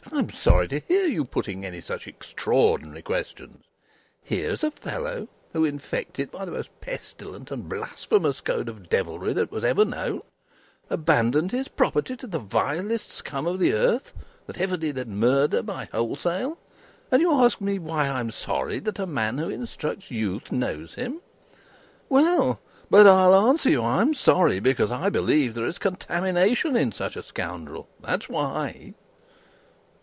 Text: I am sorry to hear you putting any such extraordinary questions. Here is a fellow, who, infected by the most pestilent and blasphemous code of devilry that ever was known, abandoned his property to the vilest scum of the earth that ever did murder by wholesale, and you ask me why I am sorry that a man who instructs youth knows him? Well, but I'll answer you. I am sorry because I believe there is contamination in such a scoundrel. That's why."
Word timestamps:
I 0.13 0.19
am 0.19 0.31
sorry 0.31 0.67
to 0.67 0.81
hear 0.89 1.05
you 1.07 1.23
putting 1.23 1.63
any 1.65 1.79
such 1.79 2.05
extraordinary 2.05 3.01
questions. 3.01 3.63
Here 4.21 4.51
is 4.51 4.61
a 4.61 4.69
fellow, 4.69 5.29
who, 5.53 5.63
infected 5.63 6.29
by 6.31 6.43
the 6.43 6.51
most 6.51 6.69
pestilent 6.81 7.49
and 7.49 7.69
blasphemous 7.69 8.41
code 8.41 8.67
of 8.67 8.89
devilry 8.89 9.31
that 9.31 9.53
ever 9.53 9.85
was 9.85 9.87
known, 9.87 10.21
abandoned 10.89 11.53
his 11.53 11.69
property 11.69 12.17
to 12.17 12.27
the 12.27 12.39
vilest 12.39 13.09
scum 13.13 13.47
of 13.47 13.57
the 13.57 13.71
earth 13.71 14.11
that 14.47 14.59
ever 14.59 14.75
did 14.75 15.01
murder 15.07 15.61
by 15.63 15.85
wholesale, 15.93 16.57
and 17.09 17.21
you 17.21 17.31
ask 17.31 17.61
me 17.61 17.79
why 17.79 18.09
I 18.09 18.19
am 18.19 18.31
sorry 18.31 18.79
that 18.79 18.99
a 18.99 19.07
man 19.07 19.37
who 19.37 19.49
instructs 19.49 20.11
youth 20.11 20.51
knows 20.51 20.95
him? 20.95 21.21
Well, 22.09 22.59
but 22.89 23.07
I'll 23.07 23.33
answer 23.49 23.69
you. 23.69 23.81
I 23.81 24.01
am 24.01 24.13
sorry 24.13 24.59
because 24.59 24.91
I 24.91 25.09
believe 25.09 25.53
there 25.53 25.65
is 25.65 25.77
contamination 25.77 26.75
in 26.75 26.91
such 26.91 27.15
a 27.15 27.23
scoundrel. 27.23 27.87
That's 28.01 28.27
why." 28.27 28.93